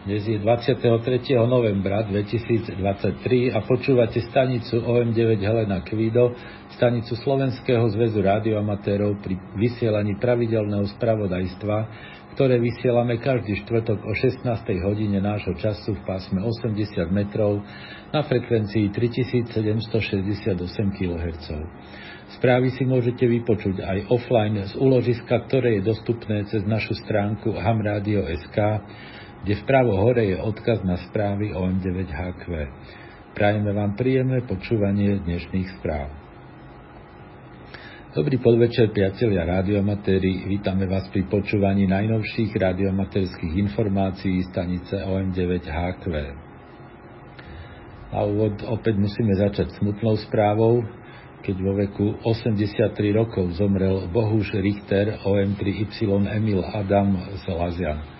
[0.00, 0.80] Dnes je 23.
[1.44, 2.72] novembra 2023
[3.52, 6.32] a počúvate stanicu OM9 Helena Kvido,
[6.72, 11.76] stanicu Slovenského zväzu rádioamatérov pri vysielaní pravidelného spravodajstva,
[12.32, 14.48] ktoré vysielame každý štvrtok o 16.
[14.88, 16.80] hodine nášho času v pásme 80
[17.12, 17.60] metrov
[18.08, 20.64] na frekvencii 3768
[20.96, 21.46] kHz.
[22.40, 28.80] Správy si môžete vypočuť aj offline z úložiska, ktoré je dostupné cez našu stránku hamradio.sk
[29.40, 32.44] kde vpravo hore je odkaz na správy o M9HQ.
[33.32, 36.12] Prajeme vám príjemné počúvanie dnešných správ.
[38.10, 40.44] Dobrý podvečer, priatelia radiomatéri.
[40.50, 46.04] Vítame vás pri počúvaní najnovších radiomatérských informácií stanice OM9HQ.
[48.10, 50.82] A úvod opäť musíme začať smutnou správou,
[51.46, 58.19] keď vo veku 83 rokov zomrel Bohuž Richter OM3Y Emil Adam z Lazian.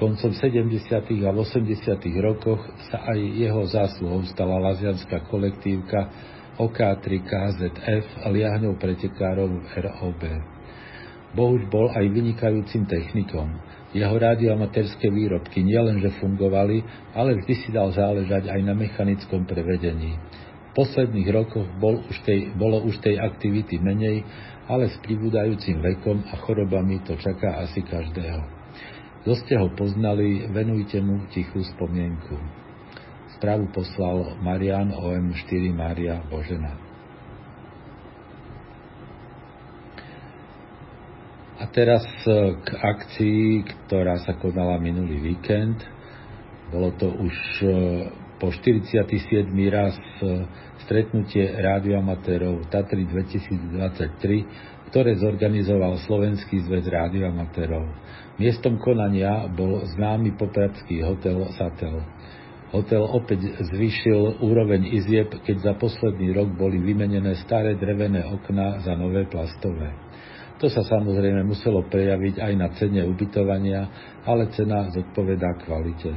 [0.00, 0.80] Koncom 70.
[1.28, 1.76] a 80.
[2.24, 6.08] rokoch sa aj jeho zásluhou stala lazianská kolektívka
[6.56, 10.22] OK3 KZF a liahňou pretekárov ROB.
[11.36, 13.60] Bohuž bol aj vynikajúcim technikom.
[13.92, 16.80] Jeho rádioamatérske výrobky nielenže fungovali,
[17.12, 20.16] ale vždy si dal záležať aj na mechanickom prevedení.
[20.16, 24.24] V posledných rokoch bol už tej, bolo už tej aktivity menej,
[24.64, 28.59] ale s pribúdajúcim vekom a chorobami to čaká asi každého.
[29.20, 32.40] Kto ste ho poznali, venujte mu tichú spomienku.
[33.36, 36.72] Správu poslal Marian OM4 Maria Božena.
[41.60, 42.00] A teraz
[42.64, 45.76] k akcii, ktorá sa konala minulý víkend.
[46.72, 47.68] Bolo to už e,
[48.40, 49.04] po 47.
[49.68, 50.48] raz e,
[50.88, 57.86] stretnutie rádioamatérov Tatry 2023, ktoré zorganizoval Slovenský zväz rádioamatérov.
[58.42, 62.02] Miestom konania bol známy popradský hotel Satel.
[62.74, 68.94] Hotel opäť zvýšil úroveň izieb, keď za posledný rok boli vymenené staré drevené okná za
[68.98, 69.94] nové plastové.
[70.58, 73.86] To sa samozrejme muselo prejaviť aj na cene ubytovania,
[74.26, 76.14] ale cena zodpovedá kvalite.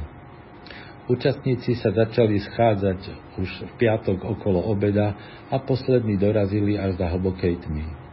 [1.04, 3.00] Účastníci sa začali schádzať
[3.38, 5.14] už v piatok okolo obeda
[5.52, 8.03] a poslední dorazili až za hlbokej tmy.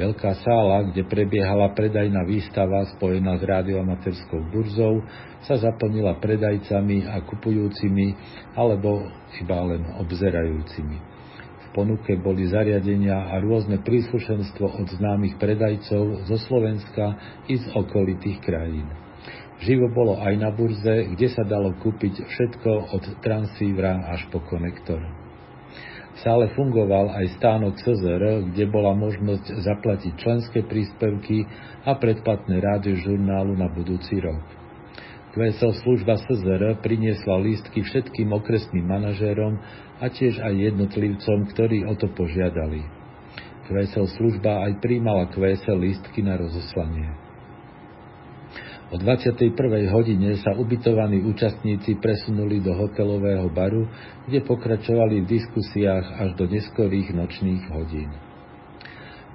[0.00, 5.04] Veľká sála, kde prebiehala predajná výstava spojená s rádioamatérskou burzou,
[5.44, 8.16] sa zaplnila predajcami a kupujúcimi
[8.56, 9.04] alebo
[9.44, 10.96] iba len obzerajúcimi.
[11.36, 17.20] V ponuke boli zariadenia a rôzne príslušenstvo od známych predajcov zo Slovenska
[17.52, 18.88] i z okolitých krajín.
[19.60, 25.19] Živo bolo aj na burze, kde sa dalo kúpiť všetko od transívra až po konektor.
[26.20, 31.48] Stále fungoval aj stánok SZR, kde bola možnosť zaplatiť členské príspevky
[31.88, 34.44] a predplatné rádio žurnálu na budúci rok.
[35.32, 39.56] QSL služba SZR priniesla lístky všetkým okresným manažérom
[40.02, 42.84] a tiež aj jednotlivcom, ktorí o to požiadali.
[43.70, 47.29] QSL služba aj príjmala QSL lístky na rozoslanie.
[48.90, 49.54] O 21.
[49.94, 53.86] hodine sa ubytovaní účastníci presunuli do hotelového baru,
[54.26, 58.10] kde pokračovali v diskusiách až do neskorých nočných hodín.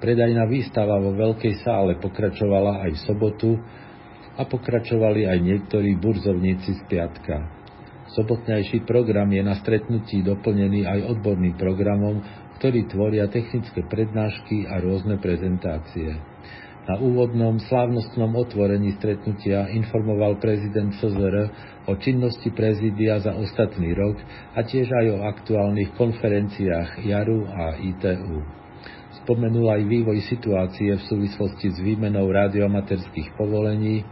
[0.03, 3.51] Predajná výstava vo veľkej sále pokračovala aj v sobotu
[4.35, 7.47] a pokračovali aj niektorí burzovníci z piatka.
[8.11, 12.19] Sobotnejší program je na stretnutí doplnený aj odborným programom,
[12.59, 16.34] ktorý tvoria technické prednášky a rôzne prezentácie.
[16.85, 21.49] Na úvodnom slávnostnom otvorení stretnutia informoval prezident SZR
[21.89, 24.21] o činnosti prezídia za ostatný rok
[24.53, 28.37] a tiež aj o aktuálnych konferenciách JARU a ITU.
[29.25, 34.05] Spomenul aj vývoj situácie v súvislosti s výmenou radiomaterských povolení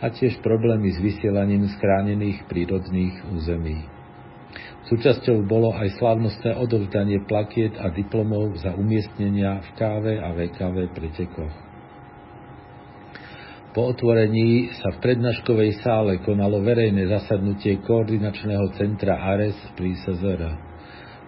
[0.00, 3.84] a tiež problémy s vysielaním skránených prírodných území.
[4.88, 11.63] Súčasťou bolo aj slávnostné odovzdanie plakiet a diplomov za umiestnenia v káve a VKV pretekoch.
[13.74, 20.42] Po otvorení sa v prednáškovej sále konalo verejné zasadnutie koordinačného centra ARES pri SZR.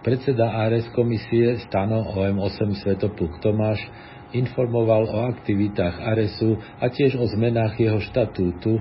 [0.07, 3.83] Predseda ARES komisie Stano OM8 Svetopluk Tomáš
[4.31, 8.79] informoval o aktivitách ARESu a tiež o zmenách jeho štatútu,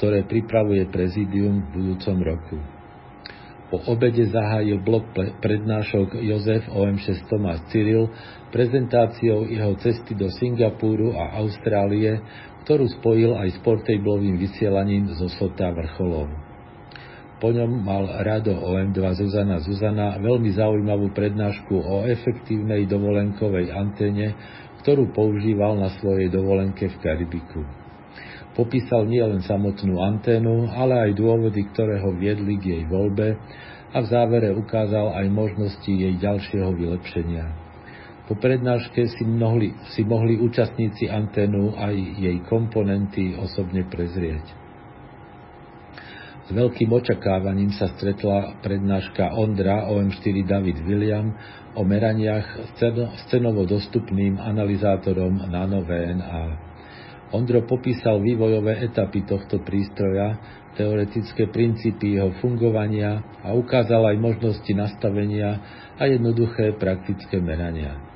[0.00, 2.56] ktoré pripravuje prezidium v budúcom roku.
[3.68, 8.08] Po obede zahájil blok prednášok Jozef OM6 Tomás Cyril
[8.52, 12.20] prezentáciou jeho cesty do Singapúru a Austrálie,
[12.62, 16.30] ktorú spojil aj s portablovým vysielaním zo Sota vrcholov.
[17.42, 24.38] Po ňom mal Rado OM2 Zuzana Zuzana veľmi zaujímavú prednášku o efektívnej dovolenkovej anténe,
[24.86, 27.66] ktorú používal na svojej dovolenke v Karibiku.
[28.54, 33.34] Popísal nielen samotnú anténu, ale aj dôvody, ktoré ho viedli k jej voľbe
[33.90, 37.61] a v závere ukázal aj možnosti jej ďalšieho vylepšenia.
[38.22, 44.46] Po prednáške si mohli, si mohli účastníci anténu aj jej komponenty osobne prezrieť.
[46.42, 51.34] S veľkým očakávaním sa stretla prednáška Ondra OM4 David William
[51.74, 52.78] o meraniach
[53.26, 56.70] scenovo dostupným analyzátorom nano VNA.
[57.32, 60.36] Ondro popísal vývojové etapy tohto prístroja,
[60.76, 65.56] teoretické princípy jeho fungovania a ukázal aj možnosti nastavenia
[65.96, 68.11] a jednoduché praktické merania.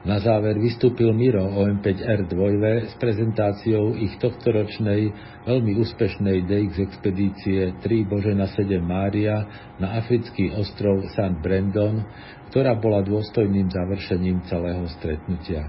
[0.00, 5.12] Na záver vystúpil Miro OM5R 2 s prezentáciou ich tohtoročnej
[5.44, 9.44] veľmi úspešnej DX expedície 3 Božena 7 Mária
[9.76, 11.36] na africký ostrov St.
[11.44, 12.00] Brandon,
[12.48, 15.68] ktorá bola dôstojným završením celého stretnutia.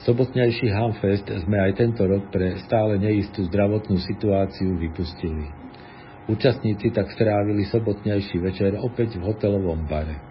[0.00, 5.52] Sobotnejší Hamfest sme aj tento rok pre stále neistú zdravotnú situáciu vypustili.
[6.32, 10.29] Účastníci tak strávili sobotnejší večer opäť v hotelovom bare.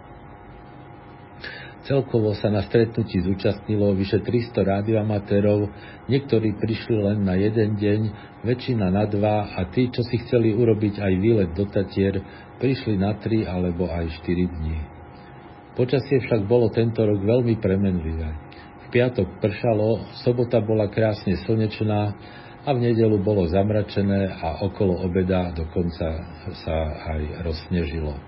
[1.90, 5.74] Celkovo sa na stretnutí zúčastnilo vyše 300 rádioamatérov,
[6.06, 8.00] niektorí prišli len na jeden deň,
[8.46, 12.22] väčšina na dva a tí, čo si chceli urobiť aj výlet do Tatier,
[12.62, 14.78] prišli na 3 alebo aj 4 dní.
[15.74, 18.50] Počasie však bolo tento rok veľmi premenlivé
[18.90, 22.00] piatok pršalo, sobota bola krásne slnečná
[22.66, 26.08] a v nedelu bolo zamračené a okolo obeda dokonca
[26.60, 26.76] sa
[27.16, 28.18] aj rozsnežilo.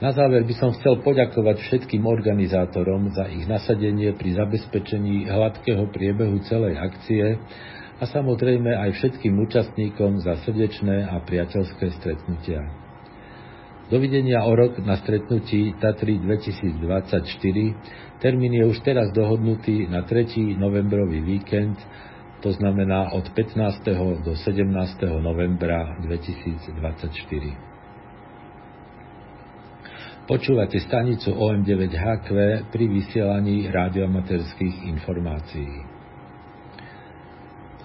[0.00, 6.40] Na záver by som chcel poďakovať všetkým organizátorom za ich nasadenie pri zabezpečení hladkého priebehu
[6.48, 7.36] celej akcie
[8.00, 12.64] a samozrejme aj všetkým účastníkom za srdečné a priateľské stretnutia.
[13.92, 17.20] Dovidenia o rok na stretnutí Tatry 2024
[18.20, 20.56] Termín je už teraz dohodnutý na 3.
[20.60, 21.80] novembrový víkend,
[22.44, 24.24] to znamená od 15.
[24.24, 24.64] do 17.
[25.20, 27.69] novembra 2024.
[30.30, 32.28] Počúvate stanicu OM9HQ
[32.70, 35.82] pri vysielaní radioamatérských informácií.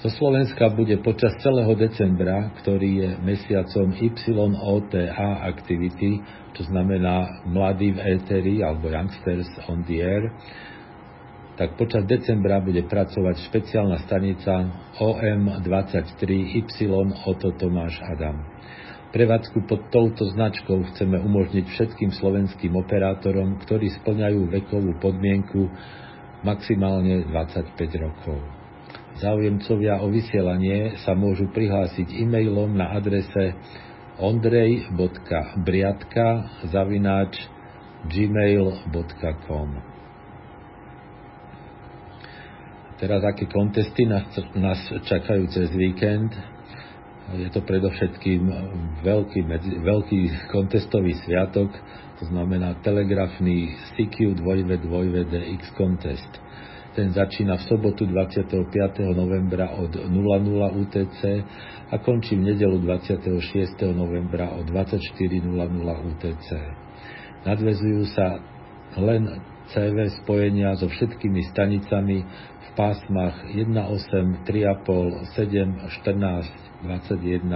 [0.05, 6.21] Zo Slovenska bude počas celého decembra, ktorý je mesiacom YOTA aktivity,
[6.53, 10.29] to znamená mladí v éteri alebo youngsters on the air,
[11.57, 14.69] tak počas decembra bude pracovať špeciálna stanica
[15.01, 16.93] OM23Y
[17.25, 18.37] Oto Tomáš Adam.
[19.15, 25.71] Prevádzku pod touto značkou chceme umožniť všetkým slovenským operátorom, ktorí splňajú vekovú podmienku
[26.43, 28.43] maximálne 25 rokov.
[29.15, 33.55] Záujemcovia o vysielanie sa môžu prihlásiť e-mailom na adrese
[34.19, 36.27] ondrej.briatka
[36.75, 37.39] zavináč
[38.11, 39.69] gmail.com
[42.99, 44.27] Teraz aké kontesty nás,
[44.59, 46.35] nás čakajú cez víkend?
[47.25, 48.41] Je to predovšetkým
[49.01, 49.39] veľký,
[49.81, 50.19] veľký
[50.53, 51.73] kontestový sviatok,
[52.21, 56.31] to znamená telegrafný CQ 2V2V DX Contest.
[56.93, 58.61] Ten začína v sobotu 25.
[59.17, 61.21] novembra od 00 UTC
[61.89, 63.41] a končí v nedelu 26.
[63.97, 65.49] novembra od 24.00
[66.13, 66.49] UTC.
[67.41, 68.37] Nadvezujú sa
[69.01, 69.27] len
[69.73, 72.21] CV spojenia so všetkými stanicami
[72.63, 77.49] v pásmach 1.8, 3.5, 7, 14, 21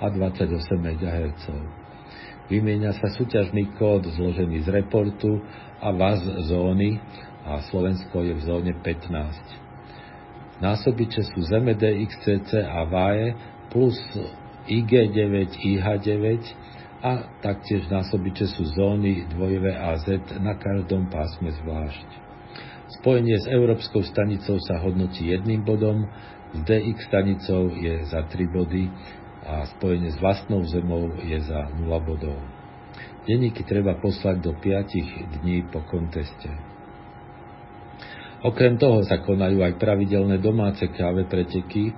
[0.00, 1.44] a 28 MHz.
[2.50, 5.42] Vymieňa sa súťažný kód zložený z reportu
[5.78, 6.98] a VAZ zóny,
[7.46, 10.60] a Slovensko je v zóne 15.
[10.60, 13.32] Násobiče sú Zeme DXCC a VAE
[13.72, 13.96] plus
[14.68, 16.20] IG9, IH9
[17.00, 22.08] a taktiež násobiče sú zóny 2VAZ na každom pásme zvlášť.
[23.00, 26.04] Spojenie s Európskou stanicou sa hodnotí jedným bodom,
[26.50, 28.90] DX stanicou je za 3 body
[29.46, 32.38] a spojenie s vlastnou zemou je za 0 bodov.
[33.24, 36.50] Denníky treba poslať do 5 dní po konteste.
[38.40, 41.92] Okrem toho sa konajú aj pravidelné domáce káve preteky.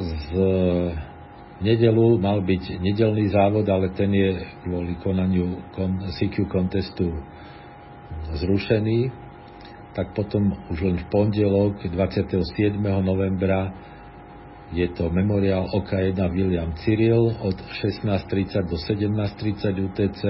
[0.00, 0.30] Z
[1.58, 5.60] nedelu mal byť nedelný závod, ale ten je kvôli konaniu
[6.14, 7.10] CQ contestu
[8.38, 9.29] zrušený.
[9.90, 12.78] Tak potom už len v pondelok 27.
[12.78, 13.74] novembra
[14.70, 20.22] je to memoriál OK1 William Cyril od 16.30 do 17.30 UTC.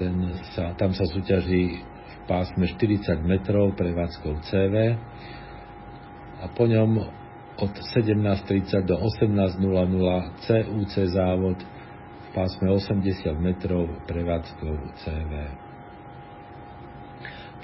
[0.00, 0.14] Ten
[0.56, 1.84] sa, tam sa súťaží
[2.24, 4.98] pásme 40 metrov prevádzkou CV
[6.42, 6.90] a po ňom
[7.56, 9.60] od 17.30 do 18.00
[10.44, 15.32] CUC závod v pásme 80 metrov prevádzkou CV.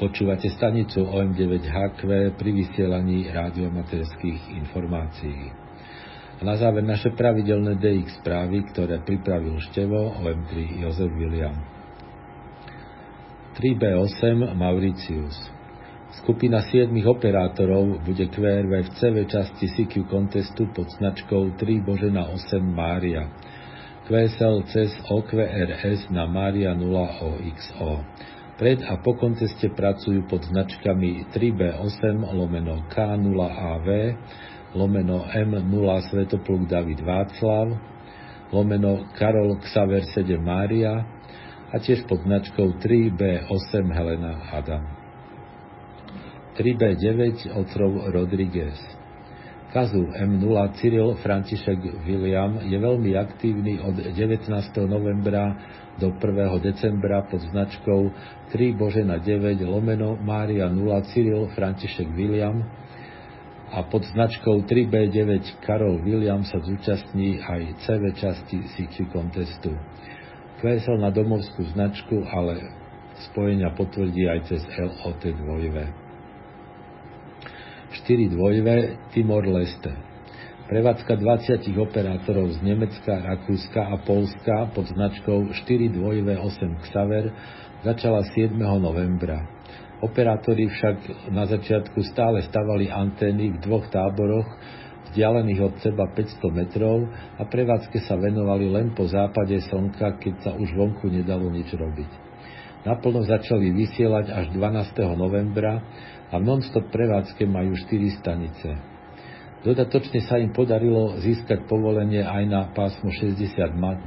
[0.03, 5.55] Počúvate stanicu OM9HQ pri vysielaní rádiomaterských informácií.
[6.37, 11.55] A na záver naše pravidelné DX správy, ktoré pripravil števo OM3 Jozef William.
[13.55, 15.39] 3B8 Mauritius
[16.19, 22.59] Skupina 7 operátorov bude QRV v CV časti CQ contestu pod značkou 3 Božena 8
[22.59, 23.31] Mária.
[24.11, 26.91] QSL cez OQRS na Mária 0
[27.23, 28.03] OXO.
[28.53, 33.89] Pred a po konteste pracujú pod značkami 3B8 lomeno K0AV,
[34.77, 37.73] lomeno M0 Svetopluk David Václav,
[38.53, 41.01] lomeno Karol Xaver 7 Mária
[41.73, 44.85] a tiež pod značkou 3B8 Helena Adam.
[46.53, 48.77] 3B9 Otrov Rodriguez.
[49.73, 54.53] Kazu M0 Cyril František William je veľmi aktívny od 19.
[54.85, 55.57] novembra
[56.01, 56.61] do 1.
[56.63, 58.11] decembra pod značkou
[58.53, 62.65] 3 Božena 9 lomeno Mária 0 Cyril František William
[63.73, 69.73] a pod značkou 3B9 Karol William sa zúčastní aj CV časti CQ contestu.
[70.61, 72.61] Kvesel na domovskú značku, ale
[73.33, 76.03] spojenia potvrdí aj cez LOT 2.
[77.93, 78.77] 4 dvojve
[79.13, 80.12] Timor Leste.
[80.73, 87.29] Prevádzka 20 operátorov z Nemecka, Rakúska a Polska pod značkou 4 dvojve 8 Xaver
[87.85, 88.57] začala 7.
[88.81, 89.53] novembra.
[90.01, 94.49] Operátori však na začiatku stále stavali antény v dvoch táboroch,
[95.13, 97.05] vzdialených od seba 500 metrov
[97.37, 102.11] a prevádzke sa venovali len po západe slnka, keď sa už vonku nedalo nič robiť.
[102.89, 105.21] Naplno začali vysielať až 12.
[105.21, 105.85] novembra
[106.33, 108.92] a non-stop prevádzke majú 4 stanice.
[109.63, 113.47] Dodatočne sa im podarilo získať povolenie aj na pásmo 60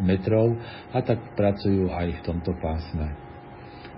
[0.04, 0.60] metrov
[0.92, 3.16] a tak pracujú aj v tomto pásme.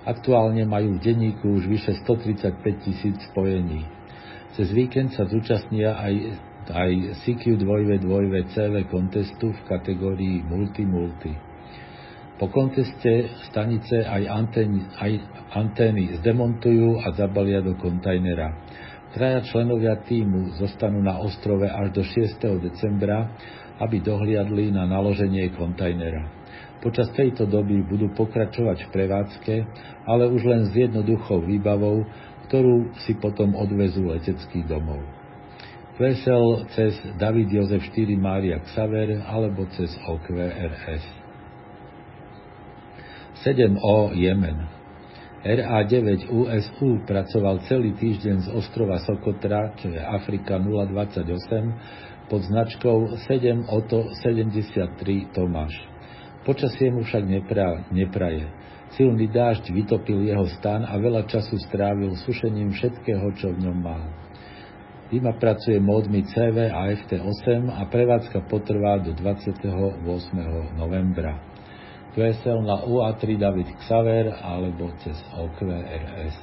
[0.06, 3.90] Aktuálne majú v denníku už vyše 135 tisíc spojení.
[4.54, 6.16] Cez víkend sa zúčastnia aj,
[6.70, 6.92] aj
[7.26, 11.34] CQ 2 2 CV kontestu v kategórii Multi-Multi.
[12.38, 15.12] Po konteste stanice aj antény, aj
[15.58, 18.54] antény zdemontujú a zabalia do kontajnera.
[19.18, 22.38] Traja členovia týmu zostanú na ostrove až do 6.
[22.62, 23.34] decembra,
[23.82, 26.30] aby dohliadli na naloženie kontajnera.
[26.86, 29.56] Počas tejto doby budú pokračovať v prevádzke,
[30.06, 32.06] ale už len s jednoduchou výbavou,
[32.46, 35.02] ktorú si potom odvezú letecký domov.
[35.98, 41.04] Vesel cez David Jozef 4 Mária Xaver alebo cez OQRS.
[43.42, 44.77] 7O Jemen.
[45.48, 53.72] RA9 USU pracoval celý týždeň z ostrova Sokotra, čo je Afrika 028, pod značkou 7
[53.72, 55.72] Oto 73 Tomáš.
[56.44, 58.44] Počasie mu však nepra, nepraje.
[59.00, 64.04] Silný dážď vytopil jeho stan a veľa času strávil sušením všetkého, čo v ňom mal.
[65.08, 69.64] Dima pracuje módmi CV a FT8 a prevádzka potrvá do 28.
[70.76, 71.40] novembra.
[72.18, 76.38] QSL na UA3 David Xaver alebo cez OQRS.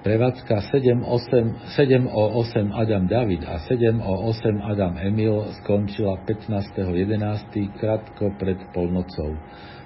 [0.00, 7.76] Prevádzka 7O8 Adam David a 7O8 Adam Emil skončila 15.11.
[7.76, 9.36] krátko pred polnocou.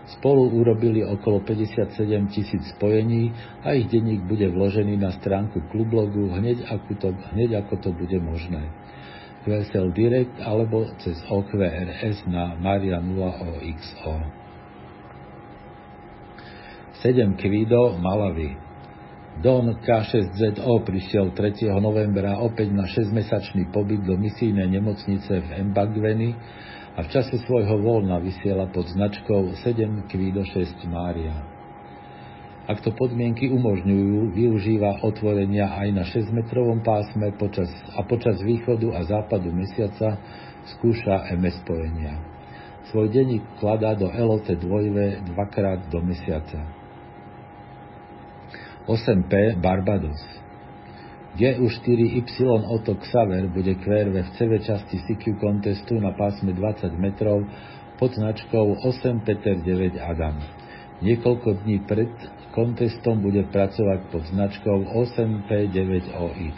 [0.07, 3.35] Spolu urobili okolo 57 tisíc spojení
[3.67, 8.19] a ich denník bude vložený na stránku klublogu hneď ako to, hneď ako to bude
[8.23, 8.71] možné.
[9.41, 13.17] QSL Direct alebo cez OQRS na Maria 0
[13.57, 14.15] OXO.
[17.01, 18.53] 7 Kvido Malawi
[19.41, 21.73] Don K6ZO prišiel 3.
[21.81, 26.37] novembra opäť na 6-mesačný pobyt do misijnej nemocnice v Mbagveni
[26.99, 31.60] a v čase svojho voľna vysiela pod značkou 7 Kvido 6 Mária.
[32.69, 39.01] Ak to podmienky umožňujú, využíva otvorenia aj na 6-metrovom pásme počas, a počas východu a
[39.07, 40.21] západu mesiaca
[40.77, 42.21] skúša MS spojenia.
[42.93, 46.61] Svoj denník kladá do LOT 2 dvakrát do mesiaca.
[48.91, 50.19] 8P Barbados
[51.39, 57.47] GU4Y Otto Xaver bude QRV v CV časti CQ contestu na pásme 20 metrov
[58.03, 60.35] pod značkou 8 Peter 9 Adam.
[61.01, 62.11] Niekoľko dní pred
[62.55, 66.57] kontestom bude pracovať pod značkou 8P9OX.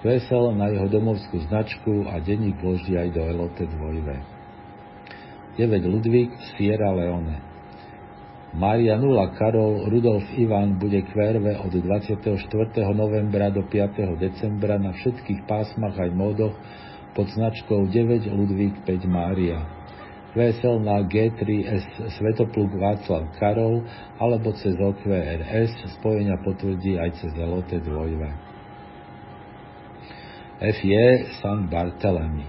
[0.00, 5.60] Vesel na jeho domovskú značku a denník vloží aj do LOT 2.
[5.60, 7.50] 9 Ludvík Sierra Leone
[8.50, 12.34] Maria Nula Karol Rudolf Ivan bude kverve od 24.
[12.96, 14.18] novembra do 5.
[14.18, 16.58] decembra na všetkých pásmach aj módoch
[17.14, 19.79] pod značkou 9 Ludvík 5 Mária.
[20.30, 23.82] QSL na G3S Svetopluk Václav Karol
[24.14, 27.82] alebo cez OQRS spojenia potvrdí aj cez LOT 2.
[30.60, 30.92] FJ
[31.42, 32.46] San Bartolomé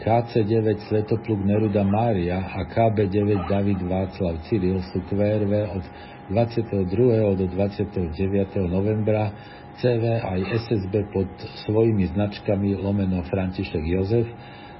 [0.00, 5.84] KC9 Svetopluk Neruda Mária a KB9 David Václav Cyril sú QRV od
[6.32, 6.88] 22.
[7.36, 8.16] do 29.
[8.64, 9.28] novembra
[9.76, 11.28] CV aj SSB pod
[11.68, 14.24] svojimi značkami lomeno František Jozef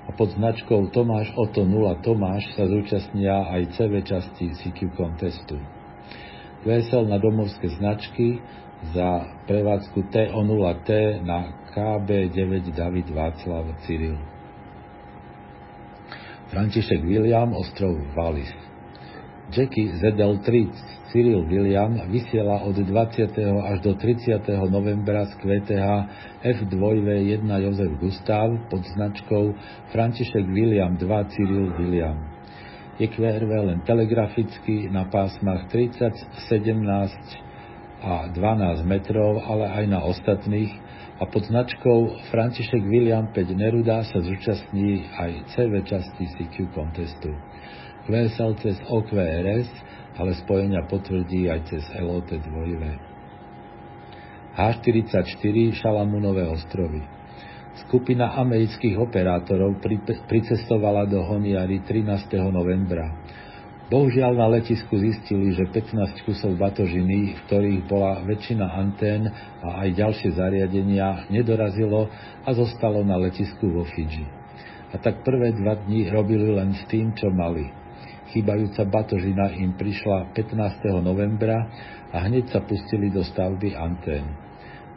[0.04, 5.56] a pod značkou Tomáš Oto 0 Tomáš sa zúčastnia aj CV časti CQ contestu.
[6.64, 8.40] Vesel na domovské značky
[8.92, 14.16] za prevádzku TO0T na KB9 David Václav Cyril.
[16.52, 18.52] František William, ostrov Wallis.
[19.52, 20.72] Jackie ZL3
[21.12, 23.36] Cyril William vysiela od 20.
[23.60, 24.40] až do 30.
[24.72, 25.88] novembra z QTH
[26.40, 29.52] F2V1 Jozef Gustav pod značkou
[29.92, 32.16] František William 2 Cyril William.
[32.96, 36.14] Je QRV len telegraficky na pásmach 30,
[36.48, 37.44] 17
[38.00, 40.72] a 12 metrov, ale aj na ostatných
[41.20, 47.30] a pod značkou František William 5 Neruda sa zúčastní aj CV časti CQ contestu.
[48.04, 49.68] QSL cez OQRS
[50.14, 52.44] ale spojenia potvrdí aj cez LOT 2
[54.54, 57.02] H44 Šalamúnové ostrovy.
[57.82, 59.82] Skupina amerických operátorov
[60.30, 62.30] pricestovala do Honiary 13.
[62.54, 63.10] novembra.
[63.90, 69.26] Bohužiaľ na letisku zistili, že 15 kusov batožiny, v ktorých bola väčšina antén
[69.60, 72.06] a aj ďalšie zariadenia, nedorazilo
[72.46, 74.24] a zostalo na letisku vo Fidži.
[74.94, 77.83] A tak prvé dva dni robili len s tým, čo mali.
[78.34, 81.06] Chýbajúca batožina im prišla 15.
[81.06, 81.70] novembra
[82.10, 84.26] a hneď sa pustili do stavby antén.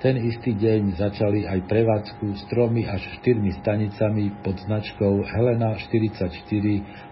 [0.01, 6.33] Ten istý deň začali aj prevádzku s tromi až štyrmi stanicami pod značkou Helena 44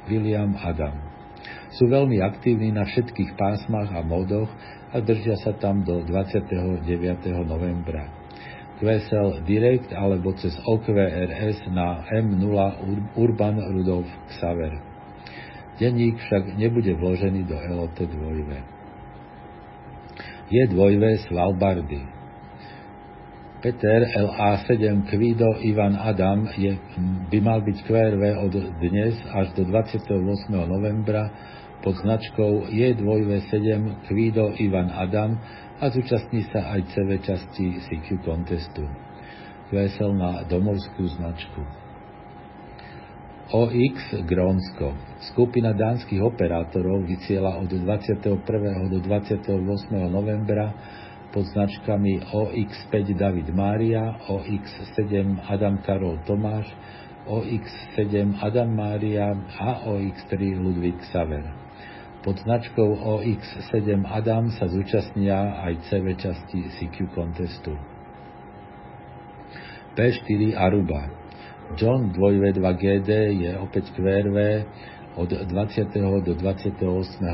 [0.09, 0.97] William Adam.
[1.77, 4.49] Sú veľmi aktívni na všetkých pásmach a módoch
[4.89, 6.89] a držia sa tam do 29.
[7.45, 8.09] novembra.
[8.81, 12.57] QSL Direct alebo cez OQRS na M0
[13.13, 14.09] Urban Rudolf
[14.41, 14.94] Xaver.
[15.75, 18.07] Denník však nebude vložený do LOT 2
[20.47, 22.15] Je 2 Svalbardy.
[23.59, 26.77] Peter LA7 Kvido Ivan Adam je,
[27.33, 30.53] by mal byť QRV od dnes až do 28.
[30.53, 31.33] novembra
[31.81, 35.41] pod značkou J2V7 Kvido Ivan Adam
[35.81, 38.85] a zúčastní sa aj CV časti CQ contestu.
[39.73, 41.84] QSL na domovskú značku.
[43.45, 44.97] OX Grónsko.
[45.29, 48.41] Skupina dánskych operátorov vysiela od 21.
[48.89, 49.53] do 28.
[50.09, 50.73] novembra
[51.29, 56.65] pod značkami OX5 David Mária, OX7 Adam Karol Tomáš,
[57.29, 61.45] OX7 Adam Mária a OX3 Ludvík Saver.
[62.25, 67.77] Pod značkou OX7 Adam sa zúčastnia aj CV časti CQ contestu.
[69.93, 71.24] P4 Aruba.
[71.73, 73.09] John 2V2GD
[73.41, 74.37] je opäť QRV
[75.17, 75.89] od 20.
[76.21, 76.77] do 28.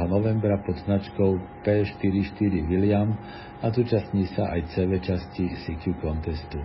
[0.07, 1.35] novembra pod značkou
[1.67, 3.11] P44 William
[3.59, 6.63] a zúčastní sa aj CV časti CQ contestu.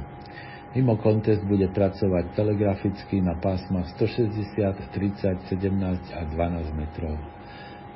[0.78, 7.18] Mimo kontest bude pracovať telegraficky na pásmach 160, 30, 17 a 12 metrov.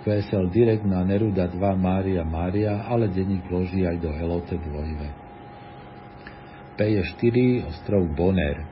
[0.02, 6.74] QSL Direct na Neruda 2 Mária Mária, ale denník vloží aj do LOT 2.
[6.74, 7.36] P4
[7.68, 8.69] ostrov Bonaire.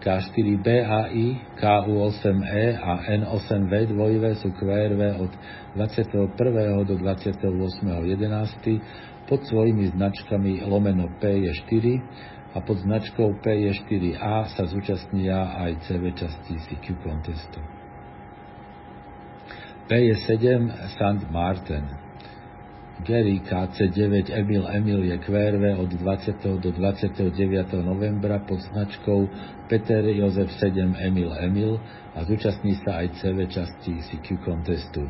[0.00, 4.00] K4BAI, KU8E a N8V2
[4.40, 5.32] sú QRV od
[5.76, 6.88] 21.
[6.88, 8.80] do 28.11.
[9.28, 11.84] pod svojimi značkami lomeno P4
[12.56, 17.60] a pod značkou P4A sa zúčastnia aj CV časti CQ contestu.
[19.84, 20.64] P7
[20.96, 21.28] St.
[21.28, 21.99] Martin
[23.00, 26.60] Gary KC9 Emil Emil je QRV od 20.
[26.60, 27.32] do 29.
[27.80, 29.24] novembra pod značkou
[29.72, 31.80] Peter Jozef 7 Emil Emil
[32.12, 35.08] a zúčastní sa aj CV časti CQ contestu.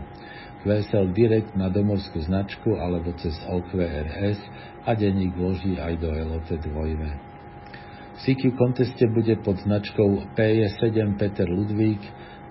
[0.63, 4.39] QSL Direct na domovskú značku alebo cez OQRS
[4.87, 6.71] a denník vloží aj do LOT 2.
[6.71, 11.99] V CQ konteste bude pod značkou PJ7 Peter Ludvík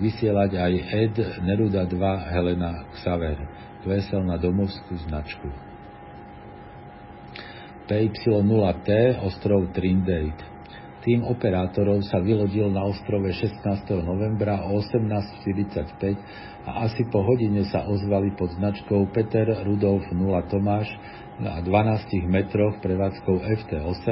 [0.04, 1.15] vysielať aj Ed
[1.47, 1.95] Neruda 2
[2.28, 5.47] Helena Xaver vesel na domovskú značku.
[7.89, 8.89] PY0T,
[9.25, 10.37] ostrov Trindade.
[10.99, 13.63] Tým operátorov sa vylodil na ostrove 16.
[14.03, 20.91] novembra o 18.45 a asi po hodine sa ozvali pod značkou Peter Rudolf 0 Tomáš
[21.39, 24.07] na 12 metroch prevádzkou FT8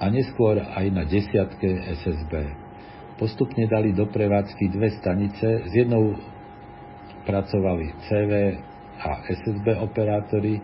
[0.00, 1.68] a neskôr aj na desiatke
[2.00, 2.32] SSB.
[3.20, 6.16] Postupne dali do prevádzky dve stanice, s jednou
[7.28, 8.32] pracovali CV
[8.96, 10.56] a SSB operátori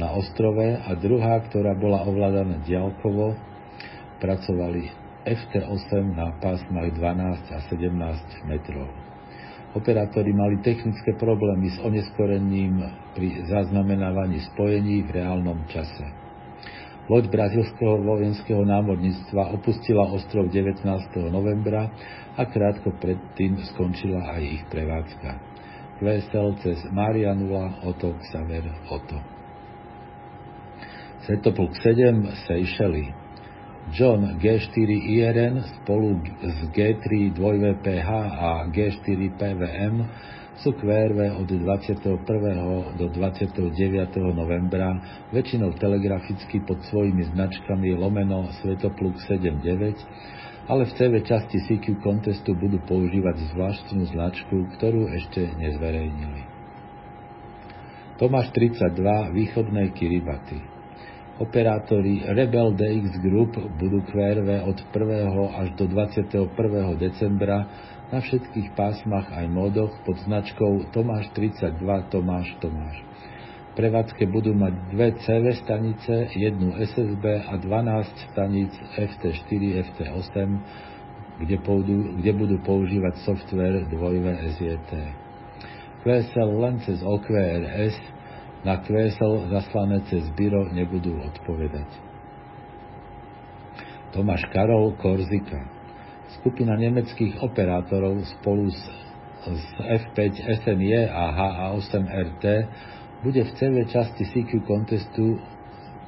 [0.00, 3.36] na ostrove a druhá, ktorá bola ovládaná diálkovo,
[4.16, 4.88] pracovali
[5.28, 8.88] FT8 na pásmach 12 a 17 metrov.
[9.76, 12.80] Operátori mali technické problémy s oneskorením
[13.12, 16.08] pri zaznamenávaní spojení v reálnom čase.
[17.08, 20.88] Loď brazilského vojenského námorníctva opustila ostrov 19.
[21.28, 21.92] novembra
[22.36, 25.57] a krátko predtým skončila aj ich prevádzka.
[26.00, 29.18] Vesel cez Marianula, Oto, Xaver, Oto.
[31.26, 33.12] Svetopluk 7 Seychely
[33.92, 39.96] John G4 IRN spolu s G3 2VPH a G4 PVM
[40.60, 42.98] sú QRV od 21.
[42.98, 43.70] do 29.
[44.34, 44.90] novembra
[45.30, 49.94] väčšinou telegraficky pod svojimi značkami lomeno Svetopluk 79,
[50.68, 56.44] ale v CV časti CQ contestu budú používať zvláštnu značku, ktorú ešte nezverejnili.
[58.20, 60.78] Tomáš 32 východnej Kiribati
[61.38, 65.54] Operátori Rebel DX Group budú QRV od 1.
[65.54, 66.50] až do 21.
[66.98, 67.62] decembra
[68.10, 71.78] na všetkých pásmach aj módoch pod značkou Tomáš 32
[72.10, 73.07] Tomáš Tomáš.
[73.78, 80.34] Prevádzke budú mať dve CV stanice, jednu SSB a 12 staníc FT4, FT8,
[81.46, 84.90] kde, poudu, kde budú používať software 2SJT.
[86.02, 87.94] QSL len cez OQRS,
[88.66, 91.86] na QSL zaslané cez Biro nebudú odpovedať.
[94.10, 95.78] Tomáš Karol Korzika
[96.42, 98.82] Skupina nemeckých operátorov spolu s,
[99.48, 100.18] s F5
[100.66, 102.44] SMJ a HA8RT
[103.22, 105.38] bude v CV časti CQ contestu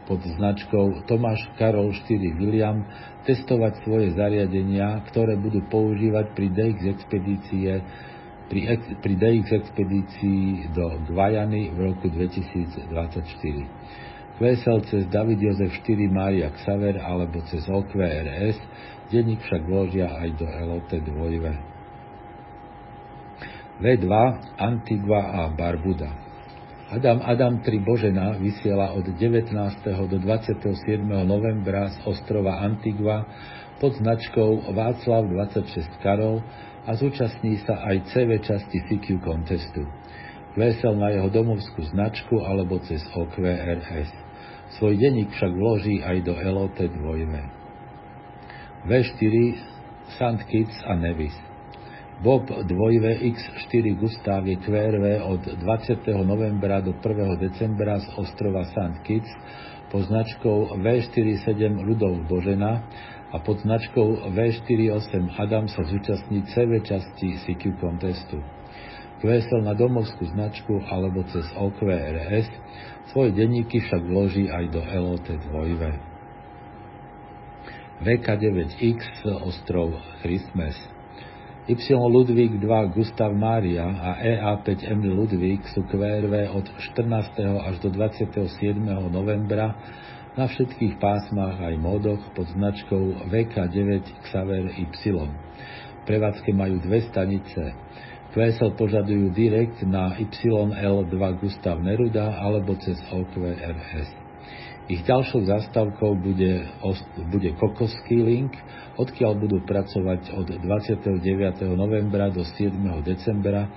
[0.07, 2.83] pod značkou Tomáš Karol 4 William
[3.27, 7.83] testovať svoje zariadenia, ktoré budú používať pri DX expedície
[8.51, 8.61] pri,
[8.99, 12.91] pri DX expedícii do Guajany v roku 2024.
[14.43, 18.59] Vesel cez David Jozef 4 Mária Xaver alebo cez OQRS
[19.11, 23.83] Denník však vložia aj do LOT 2.
[23.83, 24.07] V2
[24.55, 26.30] Antigua a Barbuda.
[26.91, 29.55] Adam Adam 3 Božena vysiela od 19.
[30.11, 31.07] do 27.
[31.07, 33.31] novembra z ostrova Antigua
[33.79, 36.43] pod značkou Václav 26 Karol
[36.83, 39.87] a zúčastní sa aj CV časti CQ contestu.
[40.59, 44.11] Vesel na jeho domovskú značku alebo cez OQRS.
[44.75, 46.91] Svoj denník však vloží aj do LOT 2.
[48.91, 49.35] V4
[50.19, 50.43] St.
[50.51, 51.50] Kitts a Nevis.
[52.21, 52.69] Bob 2
[53.33, 56.05] X4 Gustav je QRV od 20.
[56.21, 57.41] novembra do 1.
[57.41, 59.01] decembra z ostrova St.
[59.09, 59.33] Kitts
[59.89, 62.85] pod značkou V47 Rudolf Božena
[63.33, 68.45] a pod značkou V48 Adam sa zúčastní CV časti CQ contestu.
[69.25, 72.53] QSL na domovskú značku alebo cez OQRS,
[73.17, 78.05] svoje denníky však vloží aj do LOT 2.
[78.05, 81.00] VK9X ostrov Christmas.
[81.71, 87.31] Y Ludvík 2 Gustav Mária a EA5 Emil Ludvík sú QRV od 14.
[87.63, 88.75] až do 27.
[89.07, 89.79] novembra
[90.35, 95.15] na všetkých pásmach aj módoch pod značkou VK9 Xaver Y.
[96.11, 97.71] Prevádzke majú dve stanice.
[98.35, 104.11] QSL požadujú direkt na YL2 Gustav Neruda alebo cez OQRS.
[104.91, 106.67] Ich ďalšou zastávkou bude,
[107.31, 108.59] bude Kokoský link,
[109.01, 111.25] odkiaľ budú pracovať od 29.
[111.73, 112.77] novembra do 7.
[113.01, 113.73] decembra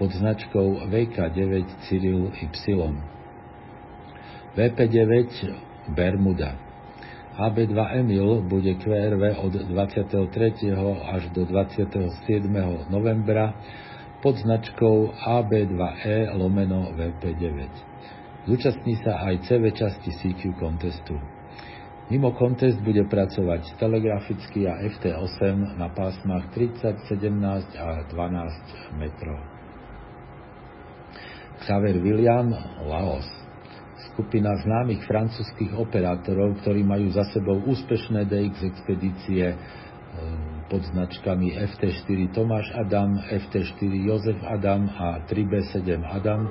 [0.00, 2.48] pod značkou VK9 Cyril Y.
[4.56, 5.12] VP9
[5.92, 6.56] Bermuda.
[7.32, 10.76] AB2 Emil bude QRV od 23.
[11.08, 12.44] až do 27.
[12.92, 13.56] novembra
[14.20, 17.56] pod značkou AB2E lomeno VP9.
[18.46, 21.16] Zúčastní sa aj CV časti CQ contestu.
[22.12, 29.40] Mimo kontest bude pracovať telegraficky a FT8 na pásmach 30, 17 a 12 metrov.
[31.64, 32.52] Xaver William,
[32.84, 33.24] Laos.
[34.12, 39.56] Skupina známych francúzských operátorov, ktorí majú za sebou úspešné DX expedície e,
[40.68, 46.44] pod značkami FT4 Tomáš Adam, FT4 Jozef Adam a 3B7 Adam,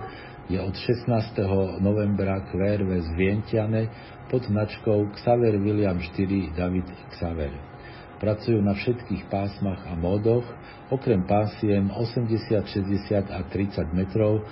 [0.51, 1.39] je od 16.
[1.79, 3.87] novembra QRV z Vientiane
[4.27, 7.55] pod značkou Xaver William 4 David Xaver.
[8.19, 10.43] Pracujú na všetkých pásmach a módoch,
[10.91, 14.43] okrem pásiem 80, 60 a 30 metrov,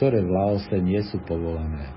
[0.00, 1.92] ktoré v Laose nie sú povolené.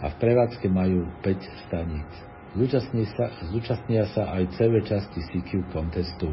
[0.00, 2.10] A v prevádzke majú 5 staníc.
[2.56, 6.32] Zúčastnia sa, zúčastnia sa aj CV časti CQ contestu.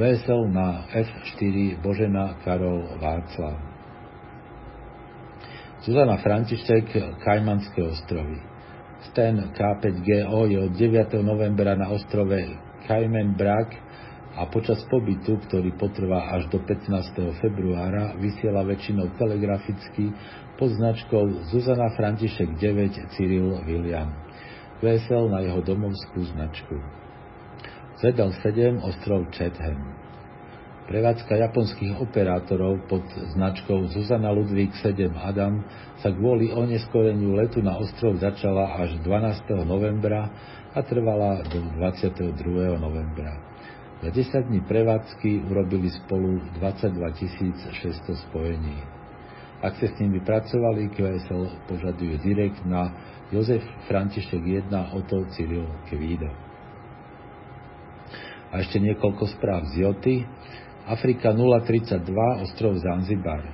[0.00, 3.77] VSL na F4 Božena Karol Václav.
[5.88, 6.84] Zuzana František,
[7.24, 8.36] Kajmanské ostrovy.
[9.08, 11.16] Sten K5GO je od 9.
[11.24, 12.36] novembra na ostrove
[12.84, 13.72] Kajmen Brak
[14.36, 16.92] a počas pobytu, ktorý potrvá až do 15.
[17.40, 20.12] februára, vysiela väčšinou telegraficky
[20.60, 24.12] pod značkou Zuzana František 9 Cyril William.
[24.84, 26.84] Vesel na jeho domovskú značku.
[28.04, 30.07] ZL7 ostrov Chatham.
[30.88, 33.04] Prevádzka japonských operátorov pod
[33.36, 35.60] značkou Zuzana Ludvík 7 Adam
[36.00, 39.68] sa kvôli oneskoreniu letu na ostrov začala až 12.
[39.68, 40.32] novembra
[40.72, 42.40] a trvala do 22.
[42.80, 43.36] novembra.
[44.00, 46.96] Za 10 dní prevádzky urobili spolu 22
[47.68, 48.80] 600 spojení.
[49.60, 52.96] Ak ste s nimi pracovali, QSL požaduje direkt na
[53.28, 53.60] Jozef
[53.92, 56.32] František 1 Oto Cyril Kvído.
[58.48, 60.24] A ešte niekoľko správ z Joty.
[60.88, 62.00] Afrika 032,
[62.48, 63.44] ostrov Zanzibar.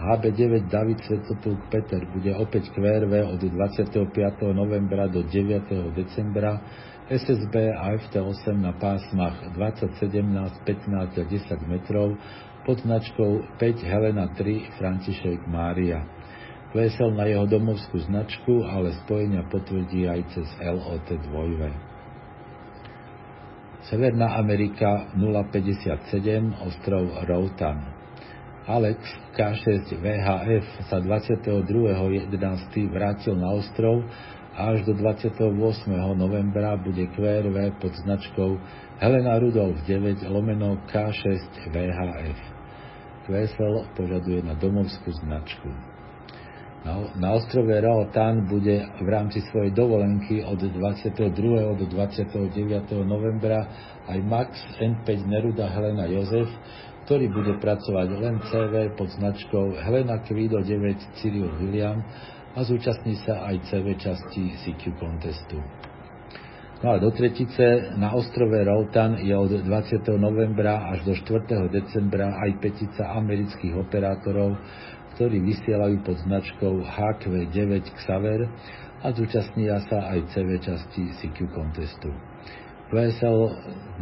[0.00, 4.08] HB9 David Svetopluk Peter bude opäť QRV od 25.
[4.56, 5.68] novembra do 9.
[5.92, 6.64] decembra,
[7.12, 12.16] SSB a FT8 na pásmach 20, 17, 15 a 10 metrov
[12.64, 16.08] pod značkou 5 Helena 3 František Mária.
[16.72, 21.91] Vesel na jeho domovskú značku, ale spojenia potvrdí aj cez LOT 2.
[23.82, 27.82] Severná Amerika 057, ostrov Routan.
[28.62, 29.02] Alex
[29.34, 32.30] K6 VHF sa 22.11.
[32.94, 34.06] vrátil na ostrov
[34.54, 35.50] a až do 28.
[36.14, 38.54] novembra bude QRV pod značkou
[39.02, 42.38] Helena Rudolf 9 lomeno K6 VHF.
[43.26, 45.91] QSL požaduje na domovskú značku.
[46.82, 51.78] Na, ostrove Raotan bude v rámci svojej dovolenky od 22.
[51.78, 53.06] do 29.
[53.06, 53.70] novembra
[54.10, 56.50] aj Max N5 Neruda Helena Jozef,
[57.06, 62.02] ktorý bude pracovať len CV pod značkou Helena Kvido 9 Cyril William
[62.50, 65.62] a zúčastní sa aj CV časti CQ contestu.
[66.82, 70.02] No a do tretice na ostrove Routan je od 20.
[70.18, 71.46] novembra až do 4.
[71.70, 74.58] decembra aj petica amerických operátorov,
[75.14, 78.48] ktorí vysielajú pod značkou HQ9 Xaver
[79.02, 82.10] a zúčastnia sa aj CV časti CQ contestu.
[82.92, 83.40] VSL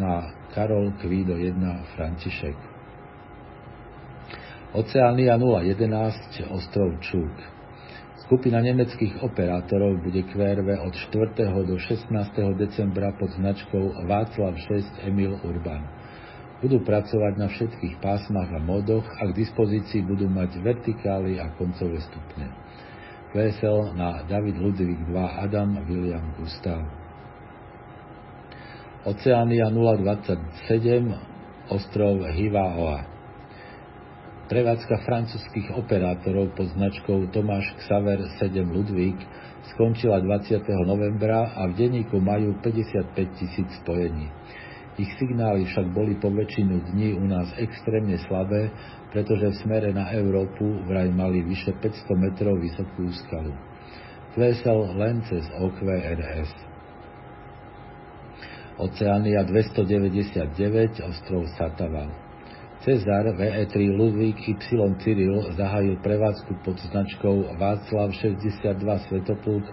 [0.03, 1.63] na Karol Kvído 1
[1.95, 2.59] František.
[4.75, 7.35] Oceánia 011 ostrov Čuk.
[8.27, 11.51] Skupina nemeckých operátorov bude QRV od 4.
[11.67, 12.07] do 16.
[12.55, 16.00] decembra pod značkou Václav 6 Emil Urban.
[16.61, 22.05] Budú pracovať na všetkých pásmach a modoch a k dispozícii budú mať vertikály a koncové
[22.05, 22.53] stupne.
[23.33, 26.85] VSL na David Ludwig 2 Adam William Gustav.
[29.09, 33.09] Oceánia 027 ostrov Hivaoa.
[34.53, 39.17] Prevádzka francúzských operátorov pod značkou Tomáš Xaver 7 Ludvík
[39.73, 40.61] skončila 20.
[40.85, 44.29] novembra a v denníku majú 55 tisíc spojení.
[45.01, 48.69] Ich signály však boli po väčšinu dní u nás extrémne slabé,
[49.09, 53.57] pretože v smere na Európu vraj mali vyše 500 metrov vysokú skalu.
[54.37, 56.53] Klesal len cez OQRS.
[58.77, 62.13] Oceánia 299, ostrov Sataval.
[62.85, 64.57] Cezar VE3 Ludvík Y
[65.01, 68.77] Cyril zahájil prevádzku pod značkou Václav 62
[69.09, 69.65] Svetopluk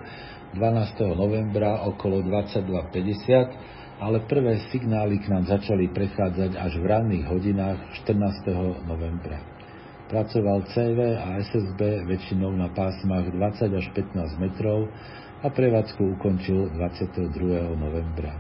[0.56, 1.20] 12.
[1.20, 8.86] novembra okolo 22.50 ale prvé signály k nám začali prechádzať až v ranných hodinách 14.
[8.86, 9.42] novembra.
[10.08, 14.88] Pracoval CV a SSB väčšinou na pásmach 20 až 15 metrov
[15.42, 17.34] a prevádzku ukončil 22.
[17.76, 18.38] novembra.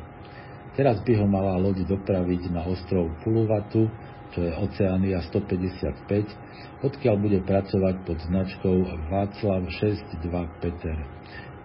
[0.78, 3.90] Teraz by ho mala loď dopraviť na ostrov Puluvatu,
[4.38, 8.78] čo je Oceánia 155, odkiaľ bude pracovať pod značkou
[9.10, 10.22] Václav 62
[10.62, 10.98] Peter.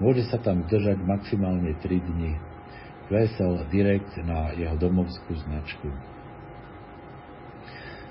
[0.00, 2.51] Môže sa tam držať maximálne 3 dní
[3.10, 5.90] vesel direkt na jeho domovskú značku.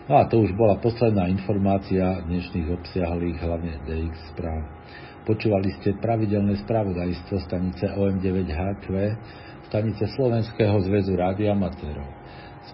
[0.10, 4.66] No a to už bola posledná informácia dnešných obsiahlých, hlavne DX správ.
[5.24, 8.86] Počúvali ste pravidelné spravodajstvo stanice OM9HQ,
[9.70, 12.10] stanice Slovenského zväzu rádioamatérov.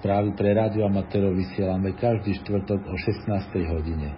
[0.01, 3.30] Správy pre rádioamatérov vysielame každý štvrtok o 16.
[3.69, 4.15] hodine.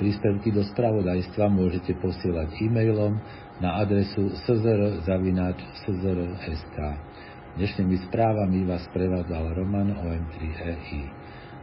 [0.00, 3.20] Príspevky do spravodajstva môžete posielať e-mailom
[3.60, 6.78] na adresu szr.sk.
[7.52, 11.04] Dnešnými správami vás prevádzal Roman OM3EI.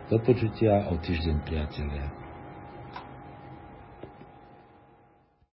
[0.05, 2.28] Do počutia o týždeň, priatelia.